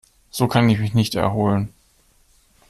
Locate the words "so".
0.31-0.47